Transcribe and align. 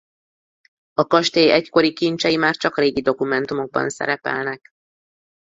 A 0.93 1.05
kastély 1.07 1.51
egykori 1.51 1.93
kincsei 1.93 2.35
már 2.37 2.55
csak 2.55 2.77
régi 2.77 3.01
dokumentumokban 3.01 3.89
szerepelnek. 3.89 4.69